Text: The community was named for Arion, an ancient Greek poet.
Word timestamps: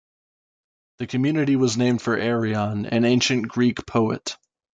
The 0.97 1.05
community 1.05 1.55
was 1.55 1.77
named 1.77 2.01
for 2.01 2.17
Arion, 2.17 2.87
an 2.87 3.05
ancient 3.05 3.47
Greek 3.47 3.85
poet. 3.85 4.35